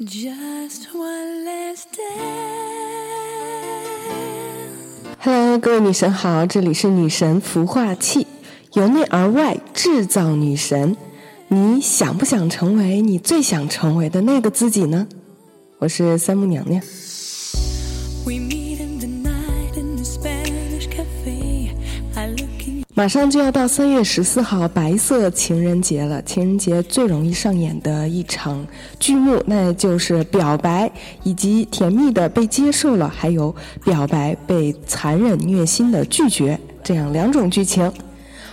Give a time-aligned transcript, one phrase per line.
[0.00, 1.84] Just one last
[5.18, 8.26] Hello，各位女神好，这里是女神孵化器，
[8.72, 10.96] 由内而外制造女神。
[11.48, 15.06] 你想不想成为你最想成为的那个自己呢？
[15.78, 16.82] 我是三木娘娘。
[22.94, 28.66] 马上就要到三月十四号白色情人节了，情人节最容易上演的一场
[29.00, 30.92] 剧目，那就是表白
[31.22, 37.90] 以及甜蜜的被接受了，还有表白被残忍虐心的拒绝，这样两种剧情。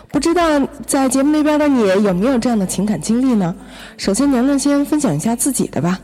[0.07, 3.53] 不知道在节目那边的你有没有这样的情感经历呢？
[3.97, 5.99] 首先，娘娘先分享一下自己的吧。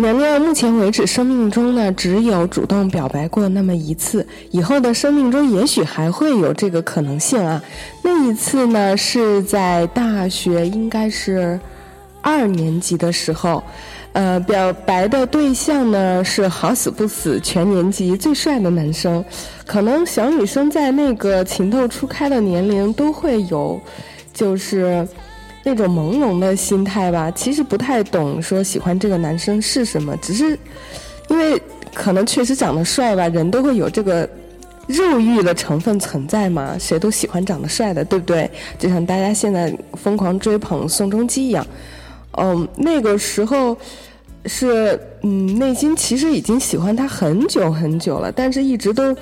[0.00, 7.60] 娘娘目前为止生命中呢，只有主动表白过那么一次，以后的生命中也许还会有这个可能性啊。
[8.04, 11.58] 那一次呢，是在大学，应该是
[12.22, 13.60] 二年级的时候，
[14.12, 19.24] 呃，表白的对象呢是好死不死全年级最帅的男生。
[19.66, 23.80] 可能小女生在那个情窦初开的年龄都会有，
[24.32, 25.04] 就是。
[25.68, 30.58] 那种朦胧的心态吧，其实不太懂说喜欢这个男生是什么，只是
[31.28, 31.60] 因为
[31.92, 34.26] 可能确实长得帅吧，人都会有这个
[34.86, 38.50] 肉欲的成分存在嘛，谁都喜欢长得帅的，对不对？
[38.78, 41.66] 就像大家现在疯狂追捧宋仲基一样，
[42.38, 43.76] 嗯，那个时候
[44.46, 49.14] 是嗯，内心其实已经喜欢他很久很久了，但是一直都。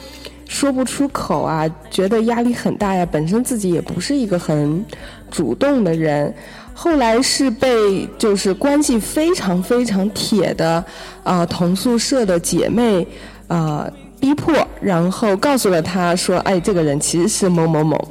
[0.47, 3.07] 说不出口啊，觉得压力很大呀。
[3.11, 4.85] 本身自己也不是一个很
[5.31, 6.33] 主动的人，
[6.73, 10.83] 后来是被就是关系非常非常铁的
[11.25, 13.07] 啊同宿舍的姐妹
[13.49, 18.09] 啊逼迫，然后告诉了他说：“哎，这个人其实是某某某。”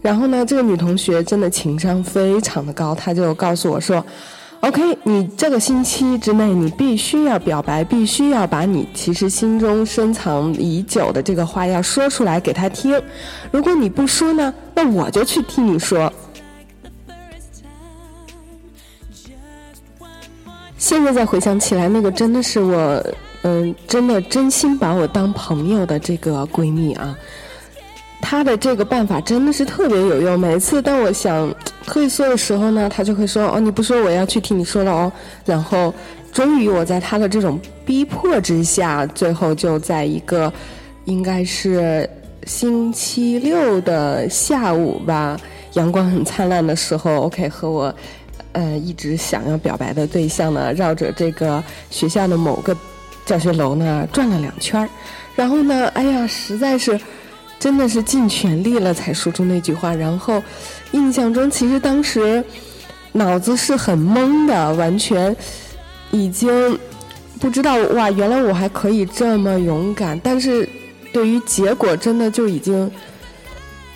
[0.00, 4.04] 然后呢，这个女同学真的情商非常的高，她就告诉我说。
[4.64, 12.98] OK，你这个星期之内，你必须要表白，必须要把你其实心中深藏已久的这个话要说出来给他听。
[13.50, 16.10] 如果你不说呢，那我就去替你说。
[20.78, 23.04] 现在再回想起来，那个真的是我，
[23.42, 27.14] 嗯，真的真心把我当朋友的这个闺蜜啊。
[28.26, 30.40] 她的这个办法真的是特别有用。
[30.40, 31.54] 每次当我想
[31.84, 35.12] 退缩的时候呢，他就会说：“哦，你不说，我要去替你说了哦。”
[35.44, 35.92] 然后，
[36.32, 40.50] 终于我在他的这种逼迫之下，最后就在一个
[41.04, 42.08] 应该是
[42.46, 45.38] 星期六的下午吧，
[45.74, 47.94] 阳光很灿烂的时候， OK 和我
[48.52, 52.74] 呃一直想要表白的对象呢，绕着这个学校的某个
[53.26, 54.88] 教学楼呢转了两圈儿。
[55.36, 56.98] 然后呢，哎呀，实在是。
[57.64, 60.42] 真的是尽全力了才说出那句话，然后
[60.92, 62.44] 印象中其实当时
[63.12, 65.34] 脑子是很懵的，完全
[66.10, 66.78] 已经
[67.40, 70.20] 不知道哇，原来我还可以这么勇敢。
[70.22, 70.68] 但是
[71.10, 72.90] 对于结果，真的就已经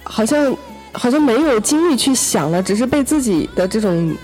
[0.03, 0.57] 好像
[0.93, 4.17] 好像没有精力去想了，只是被自己的这种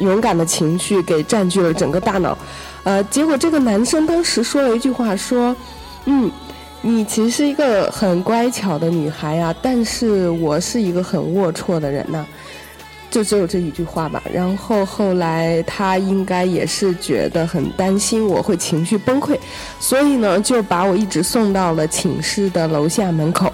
[0.00, 2.36] 勇敢的情绪给占据了整个大脑。
[2.84, 5.56] 呃，结果这个男生当时说了一句话，说
[6.04, 6.30] ：“嗯。”
[6.82, 12.24] 你其实是一个很乖巧的女孩呀，但是我是一个很龌龊的人呐，
[13.10, 14.22] 就只有这一句话吧。
[14.32, 19.38] 然后后来他应该也是觉得很担心我会情绪崩溃，
[19.78, 23.52] 所以呢就把我一直送到了寝室的楼下门口。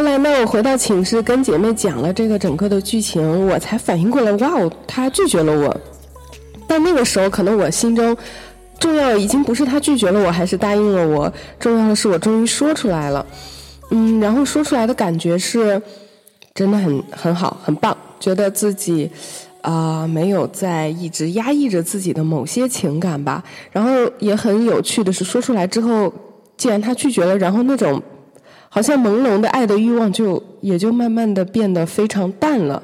[0.00, 5.78] 后来呢，我回到寝室跟姐妹讲了这个整个的剧情，我才反应过来，哇哦，他拒绝了我。
[6.66, 8.16] 但那个时候，可能我心中
[8.78, 13.26] 重要已经不是他拒绝了我，还是答应了我，重要的是我终于说出来了。
[13.90, 15.82] 嗯，然后说出来的感觉是，
[16.54, 19.10] 真的很很好，很棒，觉得自己
[19.60, 23.44] 啊没有在一直压抑着自己的某些情感吧。
[23.70, 26.10] 然后也很有趣的是，说出来之后，
[26.56, 28.02] 既然他拒绝了，然后那种。
[28.72, 32.82] 好像朦胧的爱的欲望就也就慢慢的变得非常淡了。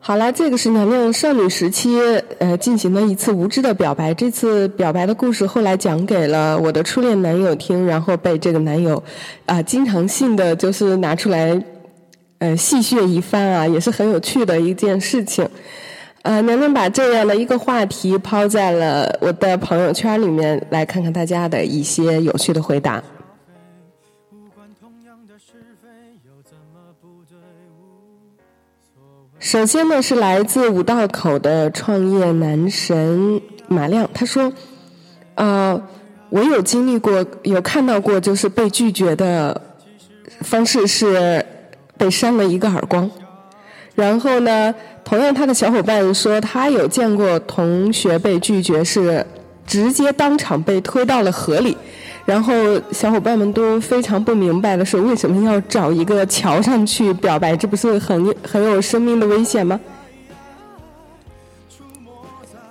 [0.00, 1.96] 好了，这个是娘娘少女时期
[2.38, 4.12] 呃进行了一次无知的表白。
[4.12, 9.02] 这次表白的故事后来讲给了我的初恋男友听，然后被这个男友
[9.46, 11.64] 啊经常性的就是拿出来
[12.40, 15.48] 呃戏谑一番啊，也是很有趣的一件事情。
[16.20, 23.02] 呃，娘娘把这样的一个话题抛在了我的朋友圈里面，来看看大家的一些有趣的回答。
[29.44, 34.50] 首先呢，是来自五道口的创业男神马亮，他说
[35.36, 35.78] ：“呃，
[36.30, 39.60] 我有经历过，有看到过，就是被拒绝的
[40.40, 41.44] 方式是
[41.98, 43.10] 被扇了一个耳光。
[43.94, 44.74] 然后呢，
[45.04, 49.26] 同样他的小伙伴说，他有见过同学被拒绝是
[49.66, 51.76] 直接当场被推到了河里。”
[52.26, 52.54] 然后
[52.90, 57.56] 小伙伴们都非常不明白的是，为什么要找一个桥上去表白？
[57.56, 59.78] 这不是很很有生命的危险吗？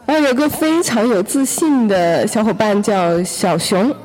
[0.05, 3.95] 还有个非常有自信的小伙伴叫小熊，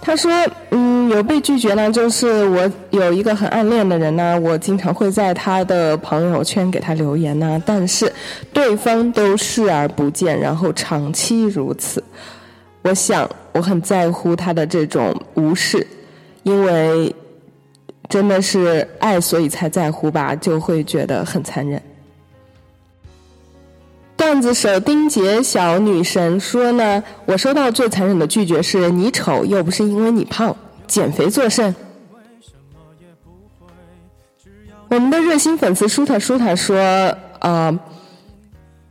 [0.00, 0.30] 他说
[0.70, 8.12] ：“嗯，有被拒绝呢，就是我有一个很暗恋的人呢，我经常会在他的朋友圈给他留言呢，但是
[8.52, 12.02] 对方都视而不见，然后长期如此。”
[12.88, 15.86] 我想，我很在乎他的这种无视，
[16.42, 17.14] 因为
[18.08, 21.82] 真的是爱，所以才在乎吧，就会觉得很残忍。
[24.16, 30.56] 段子手丁杰小女神说呢，我收到最残忍的拒绝是你丑，又不是因为你胖，
[30.86, 31.74] 减肥作甚。
[34.88, 36.78] 我们的热心粉丝舒塔舒塔说，
[37.40, 37.78] 呃。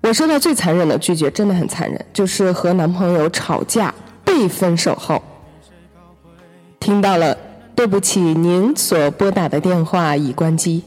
[0.07, 3.93] 我收到最残忍的拒绝，真的很残忍，就是和男朋友吵架
[4.23, 5.21] 被分手后，
[6.79, 7.37] 听到了
[7.75, 10.81] “对不起，您所拨打的电话已关机”，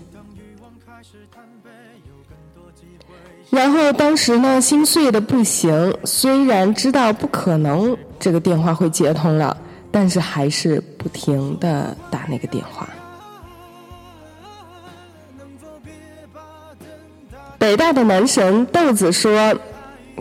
[3.51, 9.55] 然后当时呢心碎的不行，虽然知道不可能这个电话会接通了，
[9.91, 12.89] 但是还是不停的打那个电话。
[17.61, 19.55] 北大的男神豆子说：“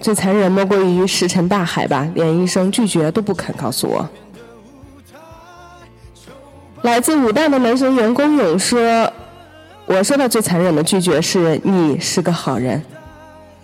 [0.03, 4.07] 最残忍莫过于石沉大海吧，连一声拒绝都不肯告诉我。”
[6.83, 9.09] 来自武大的男神袁公勇说
[9.87, 12.83] ：“我收到最残忍的拒绝是你是个好人。”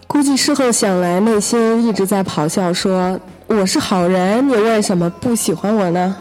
[0.08, 6.16] 估计事后想来，内心一直在咆哮说：“我是好人，你为什么不喜欢我呢？”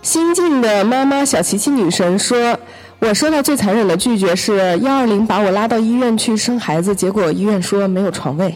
[0.00, 2.58] 新晋的妈妈小琪琪女神说。
[3.00, 8.54] 我收到最残忍的拒绝是幺二零把我拉到医院去生孩子，结果医院说没有床位。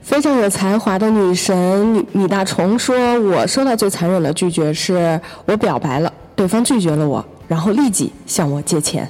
[0.00, 9.08] 非常有才华的女神米大虫说：“我收到最残忍的拒绝是我表白了，对方拒绝了我，然后立即向我借钱。”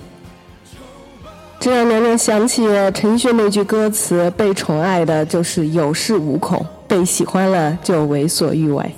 [1.61, 8.91] 这让年年想起了陈奕迅那句歌词：“被宠爱的就是有恃无恐，被喜欢了就为所欲为。”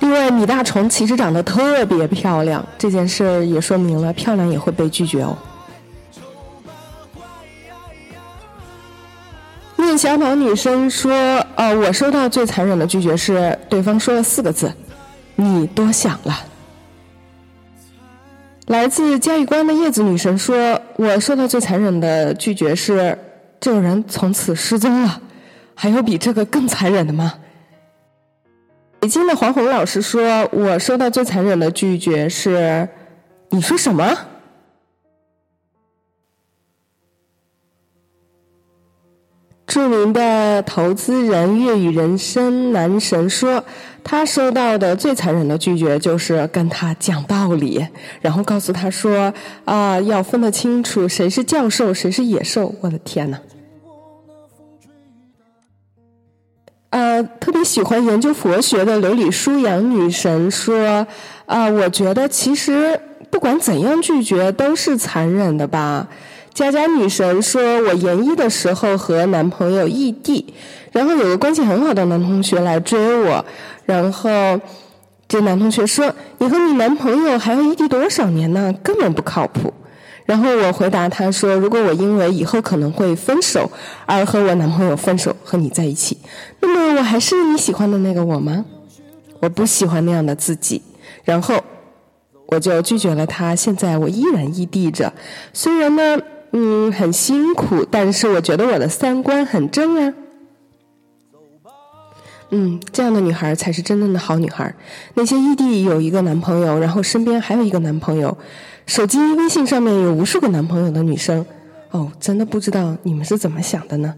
[0.00, 5.36] 另外，米大虫其实长得特别漂亮，这件事也说明了漂亮也会被拒绝哦。
[9.76, 11.12] 念小宝女生说
[11.56, 14.72] ：“呃，我收到最残忍的拒绝是对方说了四个字，
[15.36, 16.40] 你多想了。”
[18.66, 23.16] 来自嘉峪关的叶子女神说：“我收到最残忍的拒绝是
[23.60, 25.20] 这个人从此失踪了，
[25.74, 27.34] 还有比这个更残忍的吗？”
[29.00, 32.88] 北京的黄宏老师说：“我收到最残忍的拒绝是，
[33.50, 34.16] 你说什么？”
[39.66, 43.62] 著名的投资人粤语人生男神说
[44.02, 47.86] ：“他收到的最残忍的拒绝就是跟他讲道理，
[48.20, 49.32] 然后告诉他说
[49.66, 53.38] ：‘啊，要分得清楚谁是教授，谁是野兽。’我的天哪！”
[56.90, 61.06] 呃，特别喜欢研究佛学的琉璃舒阳女神说
[61.44, 62.98] ：“啊，我觉得其实
[63.30, 66.06] 不管怎样拒绝都是残忍的吧。”
[66.54, 70.54] 佳佳女神说：“我研一的时候和男朋友异地，
[70.92, 73.44] 然后有个关系很好的男同学来追我，
[73.84, 74.30] 然后
[75.28, 78.72] 这男同学说：‘你和你男朋友还要异地多少年呢？
[78.82, 79.74] 根本不靠谱。’”
[80.26, 83.70] 然后我回答他说：“如果我因为以后可能会分手
[84.04, 86.18] 而和我男朋友分手，和你在一起，
[86.60, 88.64] 那么我还是你喜欢的那个我吗？
[89.40, 90.82] 我不喜欢那样的自己。”
[91.24, 91.62] 然后
[92.46, 93.54] 我就拒绝了他。
[93.54, 95.12] 现在我依然异地着，
[95.52, 96.18] 虽然呢，
[96.52, 100.12] 嗯，很辛苦，但是我觉得我的三观很正啊。
[102.50, 104.74] 嗯，这样的女孩才是真正的好女孩。
[105.14, 108.36] 那些异地有一个男朋友，然后身边还有一个男朋友。
[108.86, 111.44] 手机微信上面有无数个男朋友的女生，
[111.90, 114.14] 哦，真的不知道你们是怎么想的呢？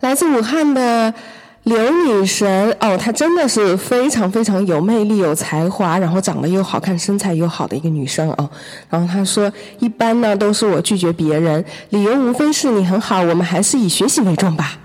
[0.00, 1.14] 来自武汉的
[1.64, 8.48] 刘女神，哦，她真的是非常非常有魅力、有才华，然后长得又好看、身材又好的一个女生哦。
[8.90, 14.78] 然后她说，一般呢都是我拒绝别人，理由无非是你很好，我们还是以学习为重吧，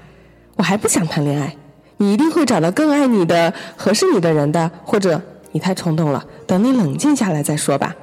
[0.55, 1.53] 我还不想谈恋爱。
[1.97, 5.21] 你一定会找到更爱你的、合适你的人的，或者
[5.51, 7.93] 你太冲动了，等你冷静下来再说吧。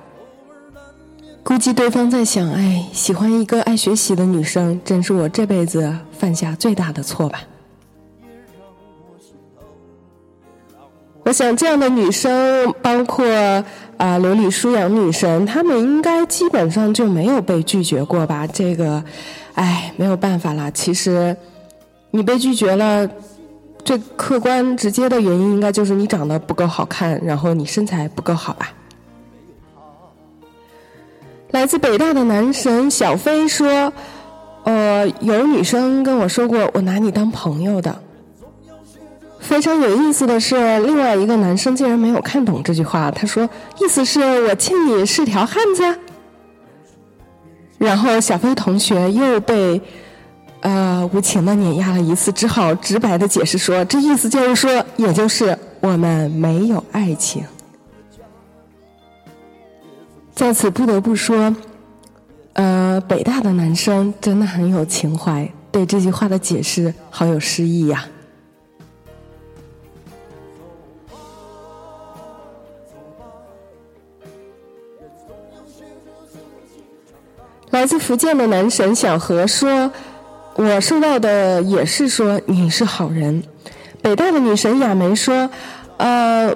[1.43, 7.41] 估计对方在想：哎，喜欢一个爱学习的女生，真是我这辈子犯下最大的错吧。
[11.27, 13.27] 我想这样的女生，包括
[13.97, 18.47] 啊琉璃舒养女神，她们应该基本上就没有被拒绝过吧？
[18.47, 19.03] 这个，
[19.55, 20.71] 哎，没有办法啦。
[20.71, 21.37] 其实，
[22.13, 23.11] 你被拒绝了，
[23.85, 28.73] 最客观直接的原因，应该就是你长得不够好看，然后你身材不够好吧。
[31.51, 33.93] 来自北大的男神小飞说
[34.63, 38.06] ：“呃，有女生跟我说过，我拿你当朋友的。
[39.47, 43.13] 非常有意思的是，另外一个男生竟然没有看懂这句话。
[43.13, 43.49] 他说，
[43.81, 46.01] 意思是我欠你是条汉子。
[47.79, 49.81] 然后小飞同学又被
[50.63, 57.45] 呃无情的碾压了一次，只好直白的解释说，这意思就是说，也就是我们没有爱情。”
[60.35, 61.55] 在此不得不说，
[62.55, 68.05] 呃，北大的男生真的很有情怀，对这句话的解释好有诗意呀。
[77.71, 79.91] 来自福建的男神小何说
[80.57, 83.43] ：“我收到的也是说你是好人。”
[84.03, 85.51] 北大的女神亚梅说
[85.99, 86.55] ：“呃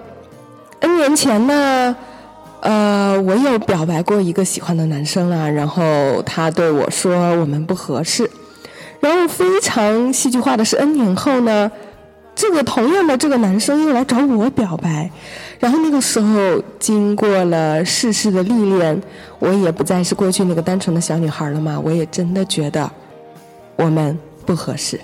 [0.81, 1.97] ，N 年前呢。”
[2.63, 8.31] 呃，我有表白过一个喜欢的男生啦，然后他对我说我们不合适，
[9.01, 11.73] 然后非常戏剧化的是 N 年后呢，
[12.35, 15.11] 这个同样的这个男生又来找我表白，
[15.61, 19.01] 然后那个时候经过了世事的历练，
[19.39, 22.91] 我也不再是过去那个单纯的小女孩了嘛，我也真的觉得
[23.77, 25.01] 我们不合适。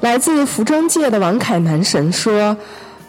[0.00, 2.56] 来自服装界的王凯男神说。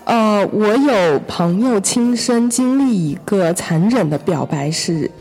[0.05, 5.11] 呃，我有朋友亲身经历一个残忍的表白是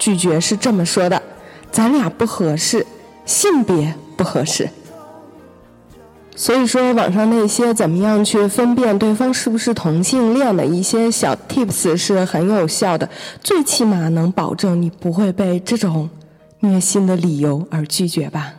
[0.00, 1.22] 拒绝，是这么说的
[1.70, 2.84] ：“咱俩不合适，
[3.24, 4.68] 性别不合适。”
[6.34, 13.08] 所以说，网上那些怎么样去分辨对方是不是同性恋的一些小 tips 是很有效的，
[13.42, 16.08] 最起码能保证你不会被这种
[16.60, 18.54] 虐心的理由而拒绝吧。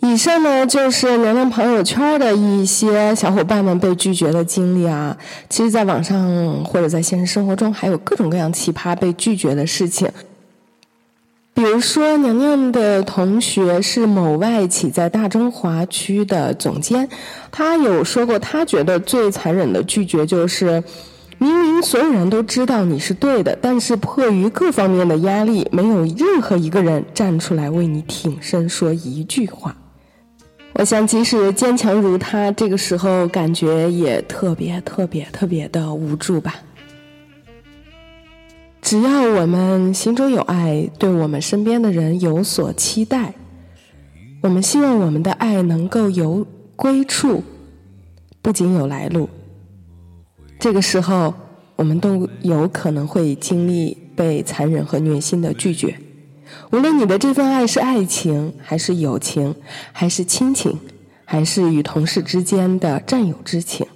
[0.00, 5.16] 以上呢就是娘娘朋友圈的一些小伙伴们被拒绝的经历啊。
[5.48, 10.10] 其实，在网上或者在现实生活中，还有各种各样奇葩被拒绝的事情。
[11.54, 17.08] 比如说，娘娘的同学是某外企在大中华区的总监，
[17.52, 20.82] 他有说过，他觉得最残忍的拒绝就是，
[21.38, 29.76] 明明所有人都知道你是对的，但是迫于各方面的压力，没有任何一个人站出来为你挺身说一句话。
[30.72, 36.56] 我想，即使坚强如他，这个时候感觉也特别特别特别的无助吧。
[38.84, 43.32] 只要我们心中有爱，对我们身边的人有所期待，
[44.42, 47.42] 我们希望我们的爱能够有归处，
[48.42, 49.30] 不仅有来路。
[50.58, 51.32] 这个时候，
[51.76, 55.98] 我们都有可能会经历被残忍和虐心的拒绝。
[56.70, 59.54] 无论你的这份爱是爱情，还是友情，
[59.92, 60.78] 还是亲情，
[61.24, 63.86] 还是与同事之间的战友之情，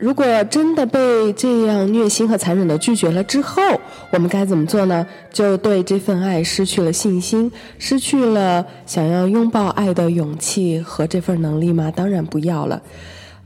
[0.00, 3.62] 如果真的被这样虐心和残忍的拒绝了之后，
[4.10, 5.06] 我们该怎么做呢？
[5.30, 11.92] 就对这份爱失去了信心，失去了想要拥抱爱的勇气和这份能力吗？
[11.94, 12.80] 当然不要了。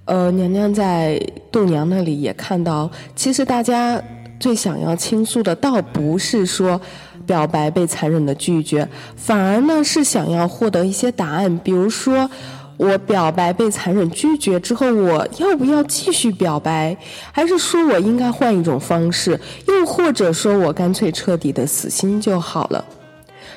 [0.04, 1.20] 呃，娘娘在
[1.50, 4.00] 度娘那里也看到，其实大家。
[4.40, 6.78] 最想要倾诉的，倒不是说
[7.24, 11.58] 表白被残忍的拒绝，反而呢是想要获得一些答案。
[11.64, 12.28] 比如说，
[12.76, 16.96] 我表白被残忍拒绝之后，我要不要继续表白？
[17.32, 19.38] 还是说我应该换一种方式？
[19.68, 22.84] 又或者说我干脆彻底的死心就好了？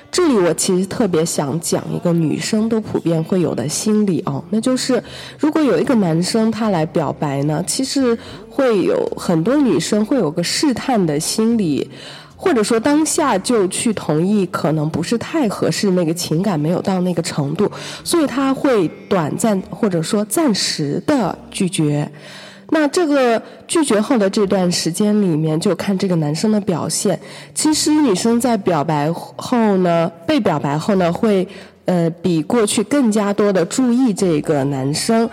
[0.10, 5.04] 这里我其实特别想讲一个女生都普遍会有的心理哦，那就是
[5.38, 8.18] 如果有一个男生他来表白呢，其实
[8.50, 11.90] 会有很多女生会有个试探的心理，
[12.38, 17.70] 或者说当下就去同意，可能不是太合适，那个情感没有到那个程度，
[18.04, 22.10] 所以他会短暂或者说暂时的拒绝。
[22.70, 27.20] 那这个拒绝后的这段时间里面，就看这个男生的表现。
[27.56, 31.48] 其实女生在表白后呢，被表白后呢，会
[31.86, 35.30] 呃比过去更加多的注意这个男生。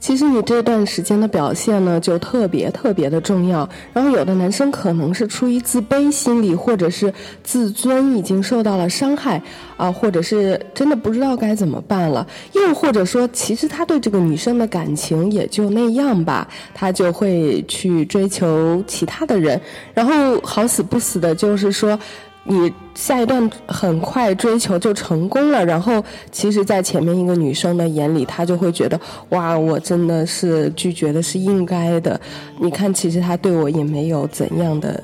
[0.00, 3.68] 其实你这段时间的表现呢，就特别特别的重要。
[3.92, 7.12] 然后有的男生可能是出于自卑心理，或者是
[7.44, 9.40] 自尊已经受到了伤害
[9.76, 19.60] 啊，或者是真的不知道该怎么办了，又或者说，其实他对这个女生的感情也就那样吧，他就会去追求其他的人，
[19.92, 21.98] 然后好死不死的就是说。
[22.44, 32.18] 你下一段很快追求就成功了，然后其实，在前面一个女生的眼里，她就会觉得哇，我真的是拒绝的是应该的。
[32.58, 35.02] 你看，其实他对我也没有怎样的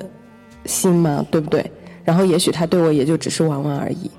[0.65, 1.71] 心嘛，对不对？
[2.03, 4.09] 然后也许他对我也就只是玩玩而已。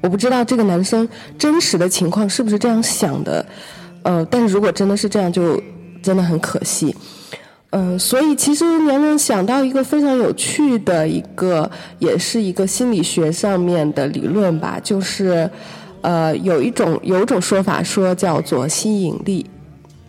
[0.00, 3.44] 我不知道这个男生真实的情况是不是这样想的，
[4.02, 5.60] 呃，但如果真的是这样，就
[6.02, 6.94] 真的很可惜。
[7.70, 15.50] 嗯，所以其实娘娘想到一个非常有趣的一个，也是一个心理学上面的理论吧，就是，
[16.00, 19.44] 呃，有一种有一种说法说叫做吸引力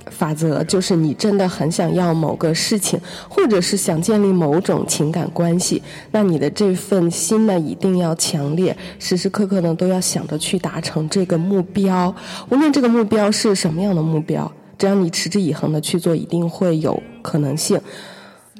[0.09, 2.97] 法则，就是你真的很想要某个事情，
[3.27, 12.15] 或者是想建立某种情感关系，那你的这份心呢一定要强烈，时时刻刻呢都要想着去达成这个目标，
[12.47, 14.49] 无论这个目标是什么样的目标。
[14.77, 17.79] 只要你持之以恒的去做，一定会有可能性。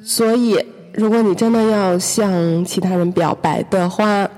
[0.02, 0.56] 所以，
[0.94, 4.28] 如果你真的要向其他人表白的话，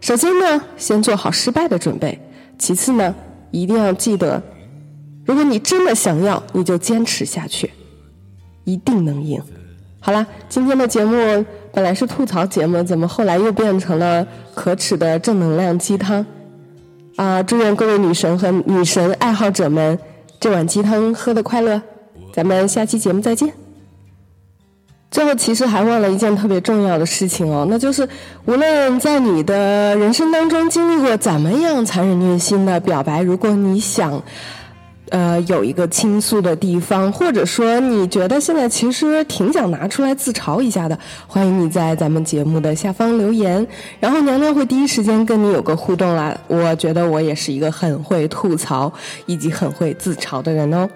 [0.00, 2.18] 首先呢，先做好失败的准备；
[2.58, 3.14] 其次呢，
[3.50, 4.42] 一定要记得，
[5.24, 7.70] 如果你真的想要，你就坚持下去，
[8.64, 9.40] 一定能赢。
[10.00, 16.26] 好了，今天的节目本来是吐槽节目，怎么后来又变成了可耻的正能量鸡汤？
[17.16, 17.42] 啊！
[17.42, 19.98] 祝愿各位女神和女神爱好者们。
[20.40, 21.80] 这碗鸡汤喝的快乐，
[22.32, 23.52] 咱们下期节目再见。
[25.10, 28.08] 最后，其实还忘了一件特别重要的事情哦，那就是
[28.46, 34.22] 无论在你的人生当中经历过怎么样残忍虐心的表白，如果你想。
[35.10, 43.66] 呃，有一个倾诉的地方，或者说你觉得现在其实挺想拿出来自嘲一下的，欢迎你在咱们节目的下方留言，
[44.00, 46.34] 然后娘娘会第一时间跟你有个互动啦。
[46.48, 48.90] 我觉得我也是一个很会吐槽
[49.26, 50.88] 以及很会自嘲的人哦。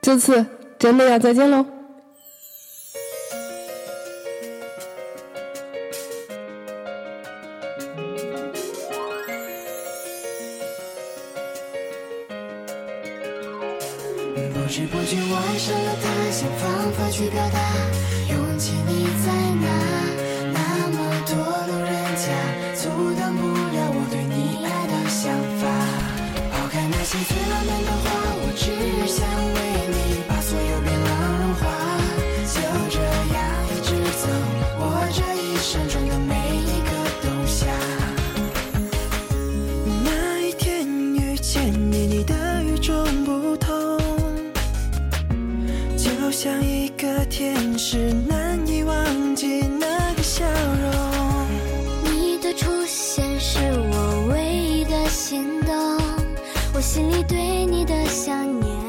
[0.00, 0.46] 这次
[0.78, 1.66] 真的要再见喽。
[14.54, 17.58] 不知不觉我爱上了他，想方法去表达，
[18.30, 19.87] 勇气你在哪？
[57.70, 58.87] 你的想念。